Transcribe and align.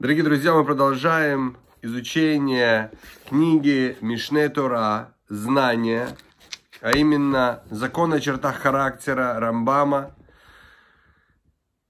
Дорогие 0.00 0.24
друзья, 0.24 0.52
мы 0.54 0.64
продолжаем 0.64 1.56
изучение 1.80 2.90
книги 3.28 3.96
Мишне 4.00 4.48
Тора 4.48 5.14
«Знания», 5.28 6.08
а 6.80 6.90
именно 6.90 7.62
«Закон 7.70 8.12
о 8.12 8.18
чертах 8.18 8.56
характера» 8.56 9.38
Рамбама, 9.38 10.16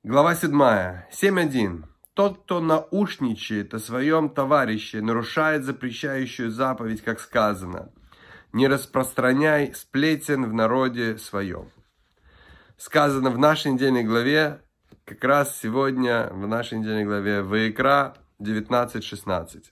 глава 0.03 0.35
7, 0.35 0.53
7.1. 0.53 1.85
Тот, 2.13 2.43
кто 2.43 2.61
наушничает 2.61 3.73
о 3.73 3.79
своем 3.79 4.29
товарище, 4.29 5.01
нарушает 5.01 5.65
запрещающую 5.65 6.51
заповедь, 6.51 7.03
как 7.03 7.19
сказано, 7.19 7.91
«Не 8.53 8.69
распространяй 8.69 9.73
сплетен 9.75 10.45
в 10.45 10.53
народе 10.53 11.17
своем». 11.17 11.71
Сказано 12.77 13.31
в 13.31 13.39
нашей 13.39 13.73
недельной 13.73 14.05
главе 14.05 14.61
как 15.05 15.23
раз 15.23 15.59
сегодня 15.61 16.29
в 16.33 16.47
нашей 16.47 16.79
недельной 16.79 17.05
главе 17.05 17.43
Ваикра 17.43 18.17
19.16. 18.41 19.65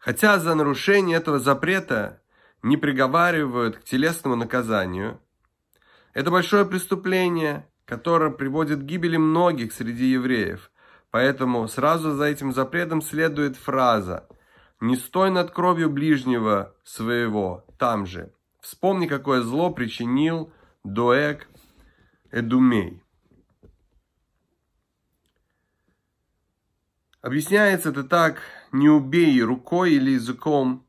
Хотя 0.00 0.38
за 0.38 0.54
нарушение 0.54 1.16
этого 1.16 1.38
запрета 1.38 2.20
не 2.62 2.76
приговаривают 2.76 3.78
к 3.78 3.84
телесному 3.84 4.36
наказанию, 4.36 5.20
это 6.14 6.30
большое 6.30 6.64
преступление, 6.64 7.68
которое 7.84 8.30
приводит 8.30 8.80
к 8.80 8.84
гибели 8.84 9.16
многих 9.16 9.72
среди 9.72 10.06
евреев. 10.06 10.70
Поэтому 11.10 11.68
сразу 11.68 12.10
за 12.12 12.24
этим 12.24 12.52
запретом 12.52 13.02
следует 13.02 13.56
фраза 13.56 14.26
«Не 14.80 14.96
стой 14.96 15.30
над 15.30 15.52
кровью 15.52 15.90
ближнего 15.90 16.74
своего 16.82 17.64
там 17.78 18.04
же». 18.04 18.32
Вспомни, 18.60 19.06
какое 19.06 19.42
зло 19.42 19.70
причинил 19.70 20.52
Доэг 20.82 21.48
Эдумей. 22.32 23.03
Объясняется 27.24 27.88
это 27.88 28.04
так, 28.04 28.42
не 28.70 28.90
убей 28.90 29.40
рукой 29.40 29.94
или 29.94 30.10
языком, 30.10 30.86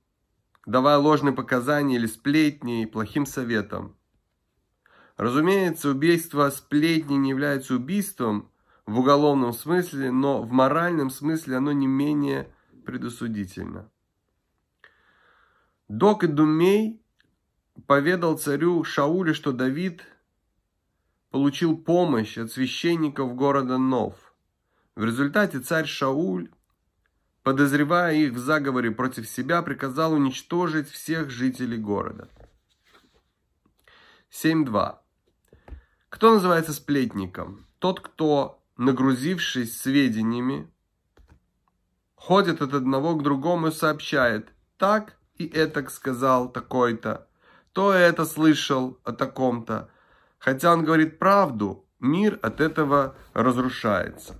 давая 0.66 0.98
ложные 0.98 1.34
показания 1.34 1.96
или 1.96 2.08
сплетни 2.08 2.82
и 2.82 2.86
плохим 2.86 3.26
советом. 3.26 3.96
Разумеется, 5.16 5.92
убийство 5.92 6.50
сплетни 6.50 7.14
не 7.14 7.30
является 7.30 7.76
убийством 7.76 8.52
в 8.86 9.00
уголовном 9.00 9.54
смысле, 9.54 10.12
но 10.12 10.42
в 10.42 10.52
моральном 10.52 11.10
смысле 11.10 11.56
оно 11.56 11.72
не 11.72 11.88
менее 11.88 12.54
предосудительно. 12.86 13.90
Док 15.88 16.26
и 16.26 16.28
Думей 16.28 17.02
поведал 17.88 18.38
царю 18.38 18.84
Шауле, 18.84 19.34
что 19.34 19.54
Давид 19.54 20.04
получил 21.30 21.78
помощь 21.78 22.38
от 22.38 22.52
священников 22.52 23.36
города 23.36 23.78
Нов. 23.78 24.25
В 24.96 25.04
результате 25.04 25.60
царь 25.60 25.88
Шауль, 25.88 26.50
подозревая 27.44 28.16
их 28.16 28.32
в 28.32 28.38
заговоре 28.38 28.92
против 28.92 29.28
себя, 29.28 29.62
приказал 29.62 30.14
уничтожить 30.14 30.90
всех 30.90 31.30
жителей 31.30 31.78
города. 31.78 32.30
7.2. 34.32 34.96
Кто 36.08 36.34
называется 36.34 36.72
сплетником? 36.72 37.68
Тот, 37.80 38.00
кто, 38.00 38.64
нагрузившись 38.78 39.78
сведениями, 39.78 40.72
ходит 42.16 42.62
от 42.62 42.74
одного 42.74 43.16
к 43.16 43.24
другому 43.24 43.68
и 43.68 43.72
сообщает, 43.72 44.48
так 44.78 45.18
и 45.36 45.46
это 45.46 45.90
сказал 45.90 46.50
такой-то, 46.50 47.28
то 47.74 47.92
это 47.92 48.24
слышал 48.24 48.98
о 49.04 49.12
таком-то. 49.12 49.90
Хотя 50.38 50.72
он 50.72 50.86
говорит 50.86 51.20
правду, 51.20 51.86
мир 52.00 52.40
от 52.42 52.62
этого 52.62 53.18
разрушается. 53.34 54.36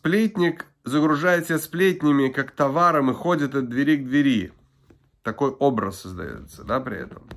Сплетник 0.00 0.64
загружает 0.82 1.44
себя 1.44 1.58
сплетнями, 1.58 2.30
как 2.30 2.52
товаром, 2.52 3.10
и 3.10 3.14
ходит 3.14 3.54
от 3.54 3.68
двери 3.68 3.98
к 3.98 4.06
двери. 4.06 4.50
Такой 5.22 5.50
образ 5.50 6.00
создается, 6.00 6.64
да, 6.64 6.80
при 6.80 6.96
этом. 6.96 7.28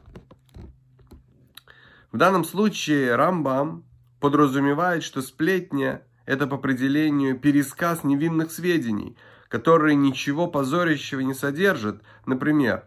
В 2.13 2.17
данном 2.17 2.45
случае 2.45 3.17
Рамбам 3.17 3.83
подразумевает, 4.21 5.03
что 5.03 5.21
сплетня– 5.21 6.03
это 6.25 6.47
по 6.47 6.55
определению 6.55 7.38
пересказ 7.38 8.05
невинных 8.05 8.49
сведений, 8.49 9.17
которые 9.49 9.97
ничего 9.97 10.47
позорящего 10.47 11.19
не 11.19 11.33
содержат. 11.33 12.01
Например, 12.25 12.85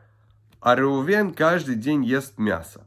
Ареувен 0.61 1.35
каждый 1.35 1.75
день 1.75 2.03
ест 2.03 2.39
мясо. 2.39 2.87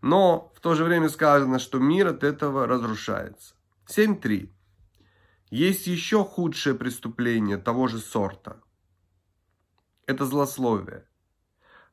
Но 0.00 0.52
в 0.54 0.60
то 0.60 0.76
же 0.76 0.84
время 0.84 1.08
сказано, 1.08 1.58
что 1.58 1.80
мир 1.80 2.06
от 2.06 2.22
этого 2.22 2.68
разрушается. 2.68 3.56
7.3. 3.88 4.50
Есть 5.50 5.86
еще 5.86 6.24
худшее 6.24 6.74
преступление 6.74 7.56
того 7.56 7.86
же 7.86 8.00
сорта. 8.00 8.60
Это 10.06 10.24
злословие. 10.24 11.06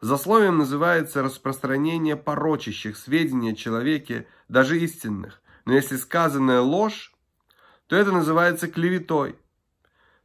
Злословием 0.02 0.58
называется 0.58 1.22
распространение 1.22 2.16
порочащих 2.16 2.98
сведений 2.98 3.52
о 3.52 3.56
человеке, 3.56 4.28
даже 4.50 4.80
истинных. 4.80 5.40
Но 5.66 5.74
если 5.74 5.98
сказанная 5.98 6.62
ложь, 6.62 7.14
то 7.86 7.96
это 7.96 8.12
называется 8.12 8.68
клеветой. 8.68 9.38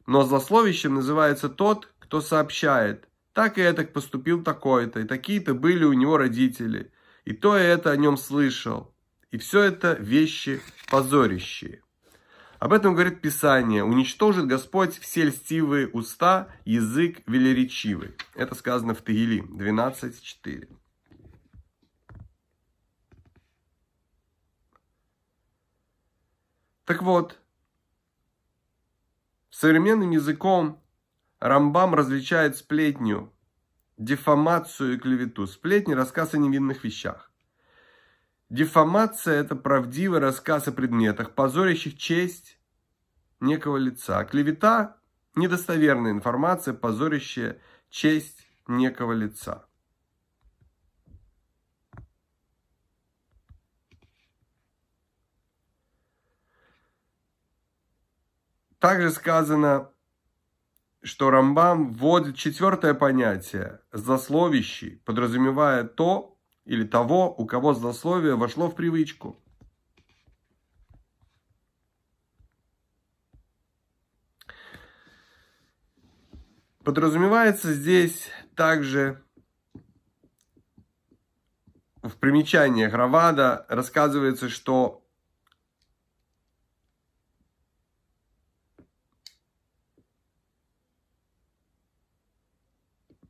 Но 0.07 0.23
злословищем 0.23 0.95
называется 0.95 1.49
тот, 1.49 1.93
кто 1.99 2.19
сообщает, 2.19 3.07
так 3.33 3.59
и 3.59 3.61
это 3.61 3.83
поступил 3.83 4.43
такой-то, 4.43 5.01
и 5.01 5.05
такие-то 5.05 5.53
были 5.53 5.83
у 5.83 5.93
него 5.93 6.17
родители, 6.17 6.91
и 7.25 7.33
то 7.33 7.55
и 7.55 7.61
это 7.61 7.91
о 7.91 7.97
нем 7.97 8.17
слышал. 8.17 8.91
И 9.31 9.37
все 9.37 9.61
это 9.61 9.93
вещи 9.93 10.61
позорящие. 10.89 11.81
Об 12.59 12.73
этом 12.73 12.93
говорит 12.93 13.21
Писание. 13.21 13.83
Уничтожит 13.83 14.47
Господь 14.47 14.97
все 14.99 15.25
льстивые 15.25 15.87
уста, 15.87 16.49
язык 16.65 17.21
велеречивый. 17.25 18.15
Это 18.35 18.53
сказано 18.53 18.93
в 18.93 19.01
Тагили 19.01 19.43
12.4. 19.43 20.67
Так 26.83 27.03
вот, 27.03 27.39
современным 29.51 30.09
языком 30.09 30.83
Рамбам 31.39 31.93
различает 31.93 32.57
сплетню, 32.57 33.31
дефамацию 33.97 34.95
и 34.95 34.97
клевету. 34.97 35.45
Сплетни– 35.45 35.93
рассказ 35.93 36.33
о 36.33 36.39
невинных 36.39 36.83
вещах. 36.83 37.28
Дефамация– 38.49 39.35
это 39.41 39.55
правдивый 39.55 40.19
рассказ 40.19 40.67
о 40.67 40.71
предметах, 40.71 41.35
позорящих 41.35 41.95
честь 41.97 42.59
некого 43.39 43.77
лица. 43.77 44.23
Клевета– 44.25 44.97
недостоверная 45.35 46.11
информация, 46.11 46.73
позорящая 46.73 47.61
честь 47.91 48.47
некого 48.67 49.13
лица. 49.13 49.67
Также 58.79 59.11
сказано, 59.11 59.91
что 61.03 61.29
Рамбам 61.29 61.93
вводит 61.93 62.35
четвертое 62.35 62.95
понятие– 62.95 63.81
злословящий, 63.91 65.03
подразумевая 65.05 65.83
то, 65.83 66.38
или 66.69 66.83
того, 66.83 67.33
у 67.35 67.47
кого 67.47 67.73
злословие 67.73 68.35
вошло 68.35 68.69
в 68.69 68.75
привычку. 68.75 69.35
Подразумевается 76.83 77.73
здесь 77.73 78.29
также 78.55 79.19
в 82.03 82.15
примечаниях 82.17 82.93
Равада 82.93 83.65
рассказывается, 83.67 84.47
что 84.47 84.98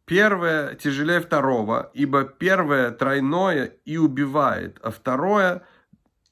Первое 0.09 0.73
тяжелее 0.73 1.19
второго, 1.19 1.91
ибо 1.93 2.23
первое 2.23 2.89
тройное 2.89 3.75
и 3.85 3.97
убивает, 3.97 4.79
а 4.81 4.89
второе 4.89 5.61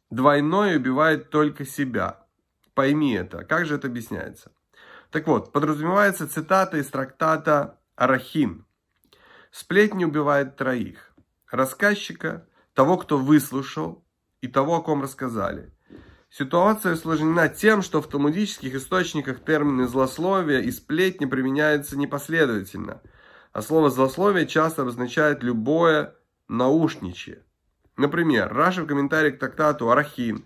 двойное 0.09 0.77
убивает 0.77 1.29
только 1.29 1.63
себя. 1.63 2.25
Пойми 2.74 3.13
это. 3.13 3.44
Как 3.44 3.68
же 3.68 3.75
это 3.75 3.85
объясняется? 3.85 4.51
Так 5.12 5.27
вот, 5.27 5.51
подразумевается 5.51 6.27
цитата 6.27 6.77
из 6.77 6.88
трактата 6.88 7.77
Арахин. 7.95 8.65
Сплетни 9.51 10.06
убивает 10.06 10.56
троих. 10.56 11.13
Рассказчика, 11.51 12.47
того, 12.73 12.97
кто 12.97 13.19
выслушал, 13.19 14.03
и 14.41 14.47
того, 14.47 14.77
о 14.77 14.81
ком 14.81 15.03
рассказали. 15.03 15.71
Ситуация 16.31 16.94
усложнена 16.94 17.47
тем, 17.47 17.83
что 17.83 18.01
в 18.01 18.07
талмудических 18.07 18.73
источниках 18.73 19.45
термины 19.45 19.88
злословия 19.88 20.62
и 20.62 20.71
сплетни 20.71 21.27
применяются 21.27 21.95
непоследовательно– 21.95 23.03
а 23.57 23.63
слово 23.63 23.89
«злословие» 23.89 24.45
часто 24.45 24.83
обозначает 24.83 25.42
любое 25.42 26.13
наушничье. 26.48 27.44
Например, 27.95 28.54
Раша 28.54 28.83
в 28.83 28.86
комментарии 28.86 29.31
к 29.31 29.39
трактату 29.39 29.89
Арахин 29.89 30.45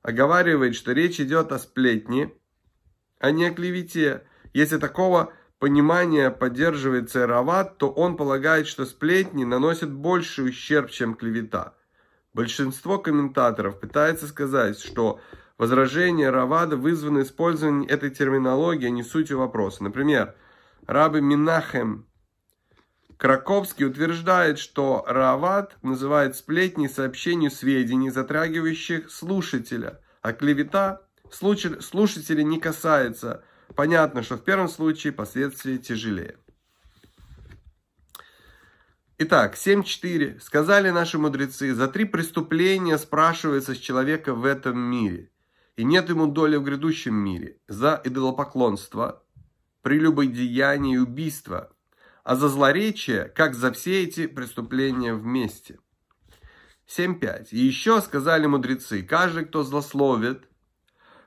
оговаривает, 0.00 0.74
что 0.74 0.92
речь 0.92 1.20
идет 1.20 1.52
о 1.52 1.58
сплетне, 1.58 2.32
а 3.18 3.30
не 3.30 3.44
о 3.44 3.50
клевете. 3.52 4.22
Если 4.54 4.78
такого 4.78 5.34
понимания 5.58 6.30
поддерживается 6.30 7.26
Рават, 7.26 7.76
то 7.76 7.90
он 7.90 8.16
полагает, 8.16 8.66
что 8.66 8.86
сплетни 8.86 9.44
наносят 9.44 9.92
больший 9.92 10.48
ущерб, 10.48 10.90
чем 10.90 11.14
клевета. 11.14 11.74
Большинство 12.32 12.96
комментаторов 12.98 13.80
пытается 13.80 14.26
сказать, 14.26 14.80
что 14.80 15.20
возражения 15.58 16.30
Равада 16.30 16.78
вызваны 16.78 17.20
использованием 17.20 17.86
этой 17.86 18.08
терминологии, 18.08 18.86
а 18.86 18.90
не 18.90 19.02
сутью 19.02 19.40
вопроса. 19.40 19.84
Например, 19.84 20.34
Рабы 20.86 21.20
Минахем 21.20 22.05
Краковский 23.18 23.86
утверждает, 23.86 24.58
что 24.58 25.04
Рават 25.06 25.76
называет 25.82 26.36
сплетни 26.36 26.86
сообщению 26.86 27.50
сведений, 27.50 28.10
затрагивающих 28.10 29.10
слушателя, 29.10 30.00
а 30.20 30.32
клевета 30.32 31.02
слушателя 31.30 32.42
не 32.42 32.60
касается. 32.60 33.42
Понятно, 33.74 34.22
что 34.22 34.36
в 34.36 34.44
первом 34.44 34.68
случае 34.68 35.12
последствия 35.12 35.78
тяжелее. 35.78 36.36
Итак, 39.18 39.54
7.4. 39.54 40.40
Сказали 40.40 40.90
наши 40.90 41.18
мудрецы, 41.18 41.74
за 41.74 41.88
три 41.88 42.04
преступления 42.04 42.98
спрашивается 42.98 43.74
с 43.74 43.78
человека 43.78 44.34
в 44.34 44.44
этом 44.44 44.78
мире, 44.78 45.30
и 45.76 45.84
нет 45.84 46.10
ему 46.10 46.26
доли 46.26 46.56
в 46.56 46.62
грядущем 46.62 47.14
мире. 47.14 47.58
За 47.66 47.98
идолопоклонство, 48.04 49.22
прелюбодеяние 49.80 50.96
и 50.96 50.98
убийство, 50.98 51.70
а 52.26 52.34
за 52.34 52.48
злоречие, 52.48 53.26
как 53.36 53.54
за 53.54 53.70
все 53.70 54.02
эти 54.02 54.26
преступления 54.26 55.14
вместе. 55.14 55.78
7.5. 56.88 57.50
И 57.52 57.58
еще 57.58 58.00
сказали 58.00 58.46
мудрецы, 58.46 59.04
каждый, 59.04 59.44
кто 59.44 59.62
злословит, 59.62 60.48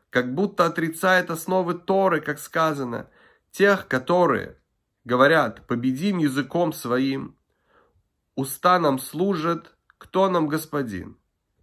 как 0.10 0.36
будто 0.36 0.66
отрицает 0.66 1.32
основы 1.32 1.76
Торы, 1.76 2.20
как 2.20 2.38
сказано, 2.38 3.10
тех, 3.50 3.88
которые 3.88 4.58
говорят, 5.06 5.66
победим 5.68 6.18
языком 6.18 6.74
своим, 6.74 7.38
уста 8.36 8.78
нам 8.78 9.00
служат, 9.00 9.78
кто 9.98 10.28
нам 10.30 10.50
господин? 10.50 11.18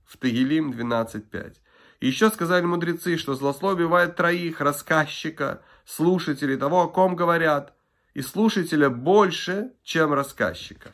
В 0.07 0.17
Тагилим 0.17 0.71
12.5. 0.71 1.57
Еще 2.01 2.31
сказали 2.31 2.65
мудрецы, 2.65 3.19
что 3.19 3.35
злословие 3.35 3.87
бывает 3.87 4.17
троих, 4.17 4.63
рассказчика, 4.63 5.61
слушателей, 5.85 6.57
того, 6.57 6.85
о 6.85 6.89
ком 6.89 7.15
говорят, 7.17 7.76
и 8.17 8.23
слушателя 8.23 8.89
больше, 8.89 9.75
чем 9.83 10.15
рассказчика. 10.15 10.91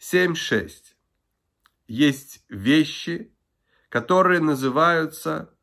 7.6. 0.00 0.70
Есть 1.86 2.44
вещи, 2.48 3.32
которые 3.90 4.40
называются 4.40 5.54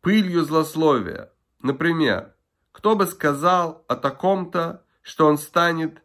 пылью 0.00 0.44
злословия. 0.44 1.32
Например, 1.58 2.36
кто 2.70 2.94
бы 2.94 3.04
сказал 3.08 3.84
о 3.88 3.96
таком-то, 3.96 4.86
что 5.02 5.26
он 5.26 5.36
станет 5.36 6.04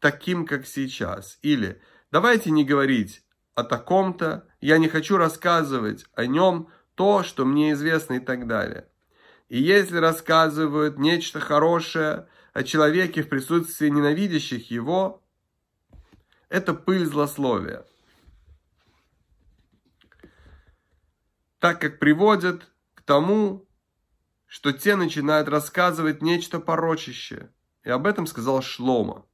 таким, 0.00 0.44
как 0.44 0.66
сейчас. 0.66 1.38
Или 1.40 1.80
давайте 2.10 2.50
не 2.50 2.66
говорить 2.66 3.24
о 3.54 3.64
таком-то, 3.64 4.46
я 4.60 4.76
не 4.76 4.88
хочу 4.90 5.16
рассказывать 5.16 6.04
о 6.12 6.26
нем 6.26 6.68
то, 6.94 7.22
что 7.22 7.46
мне 7.46 7.72
известно 7.72 8.14
и 8.14 8.20
так 8.20 8.46
далее. 8.46 8.86
И 9.48 9.60
если 9.60 9.98
рассказывают 9.98 10.98
нечто 10.98 11.40
хорошее 11.40 12.28
о 12.52 12.62
человеке 12.62 13.22
в 13.22 13.28
присутствии 13.28 13.88
ненавидящих 13.88 14.70
его, 14.70 15.22
это 16.48 16.74
пыль 16.74 17.06
злословия. 17.06 17.84
Так 21.58 21.80
как 21.80 21.98
приводят 21.98 22.70
к 22.94 23.02
тому, 23.02 23.66
что 24.46 24.72
те 24.72 24.96
начинают 24.96 25.48
рассказывать 25.48 26.22
нечто 26.22 26.60
порочащее. 26.60 27.50
И 27.84 27.90
об 27.90 28.06
этом 28.06 28.26
сказал 28.26 28.62
Шлома 28.62 29.26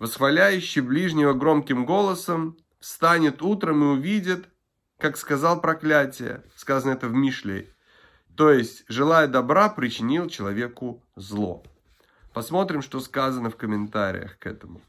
восхваляющий 0.00 0.80
ближнего 0.80 1.34
громким 1.34 1.86
голосом, 1.86 2.56
встанет 2.80 3.42
утром 3.42 3.84
и 3.84 3.98
увидит, 3.98 4.48
как 4.98 5.16
сказал 5.16 5.60
проклятие. 5.60 6.42
Сказано 6.56 6.92
это 6.92 7.06
в 7.06 7.12
Мишле. 7.12 7.72
То 8.40 8.50
есть, 8.50 8.84
желая 8.88 9.26
добра, 9.26 9.68
причинил 9.68 10.26
человеку 10.26 11.04
зло. 11.14 11.62
Посмотрим, 12.32 12.80
что 12.80 12.98
сказано 13.00 13.50
в 13.50 13.56
комментариях 13.56 14.38
к 14.38 14.46
этому. 14.46 14.80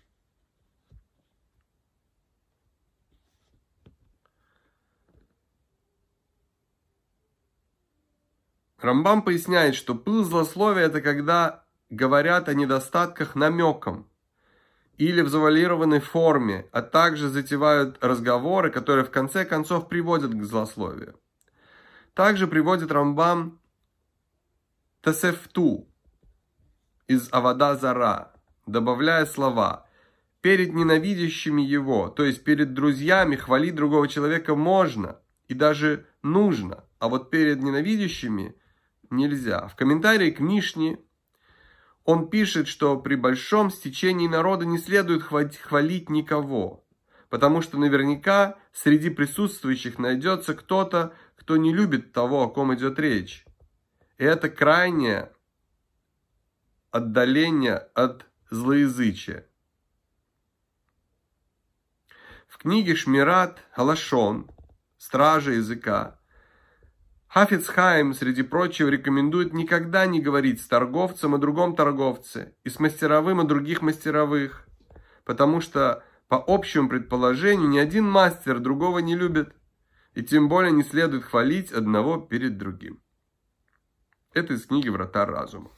Рамбам 8.80 9.22
поясняет, 9.22 9.76
что 9.76 9.96
пыл 9.96 10.24
злословия– 10.24 10.84
это 10.86 11.02
когда 11.02 11.66
говорят 11.90 12.48
о 12.48 12.54
недостатках 12.54 13.36
намеком, 13.36 14.10
или 14.96 15.20
в 15.20 15.28
завуалированной 15.28 16.00
форме, 16.00 16.70
а 16.72 16.82
также 16.82 17.28
затевают 17.28 17.98
разговоры, 18.02 18.72
которые 18.72 19.04
в 19.04 19.12
конце 19.12 19.44
концов 19.44 19.90
приводят 19.90 20.32
к 20.32 20.42
злословию. 20.42 21.20
Также 22.14 22.48
приводит 22.48 22.92
Рамбам 22.92 23.60
Тасефту 25.02 25.88
из 27.08 27.30
Авада 27.32 27.76
Зара, 27.76 28.34
добавляя 28.68 29.26
слова 29.26 29.88
«перед 30.42 30.74
ненавидящими 30.74 31.62
его», 31.62 32.10
то 32.10 32.26
есть 32.26 32.44
перед 32.44 32.74
друзьями 32.74 33.38
хвалить 33.38 33.76
другого 33.76 34.08
человека 34.10 34.56
можно 34.56 35.20
и 35.48 35.54
даже 35.54 36.06
нужно, 36.22 36.84
а 37.00 37.08
вот 37.08 37.30
перед 37.30 37.62
ненавидящими 37.62 38.56
нельзя. 39.10 39.68
В 39.68 39.76
комментарии 39.76 40.32
к 40.32 40.40
Мишне 40.42 41.00
он 42.04 42.30
пишет, 42.30 42.68
что 42.68 42.98
при 42.98 43.16
большом 43.16 43.72
стечении 43.72 44.28
народа 44.28 44.66
не 44.66 44.78
следует 44.78 45.24
хвалить 45.24 46.10
никого, 46.10 46.86
потому 47.30 47.62
что 47.62 47.78
наверняка 47.78 48.58
среди 48.74 49.10
присутствующих 49.10 49.98
найдется 49.98 50.54
кто-то, 50.54 51.14
кто 51.42 51.58
не 51.58 51.74
любит 51.74 52.14
того, 52.14 52.44
о 52.44 52.50
ком 52.50 52.72
идет 52.76 53.00
речь. 53.00 53.46
И 54.20 54.24
это 54.24 54.48
крайнее 54.48 55.32
отдаление 56.92 57.78
от 57.96 58.28
злоязычия. 58.52 59.48
В 62.48 62.60
книге 62.60 62.96
Шмират 62.96 63.58
Галашон 63.76 64.52
«Стража 65.00 65.54
языка» 65.54 66.20
Хафицхайм, 67.28 68.14
среди 68.14 68.44
прочего, 68.44 68.90
рекомендует 68.90 69.52
никогда 69.52 70.06
не 70.06 70.22
говорить 70.22 70.62
с 70.62 70.68
торговцем 70.68 71.34
о 71.34 71.40
другом 71.40 71.76
торговце 71.76 72.54
и 72.64 72.70
с 72.70 72.80
мастеровым 72.80 73.40
о 73.40 73.46
других 73.46 73.82
мастеровых, 73.82 74.68
потому 75.24 75.60
что, 75.60 76.04
по 76.28 76.44
общему 76.46 76.88
предположению, 76.88 77.68
ни 77.68 77.80
один 77.80 78.08
мастер 78.08 78.60
другого 78.60 79.00
не 79.00 79.16
любит, 79.16 79.56
и 80.14 80.24
тем 80.24 80.50
более 80.50 80.72
не 80.72 80.84
следует 80.84 81.24
хвалить 81.24 81.72
одного 81.72 82.20
перед 82.20 82.58
другим. 82.58 83.02
Это 84.34 84.54
из 84.54 84.66
книги 84.66 84.90
«Врата 84.90 85.26
разума». 85.26 85.72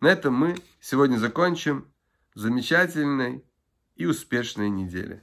На 0.00 0.08
этом 0.08 0.34
мы 0.34 0.56
сегодня 0.80 1.16
закончим. 1.16 1.92
Замечательной 2.34 3.44
и 3.96 4.06
успешной 4.06 4.70
недели. 4.70 5.22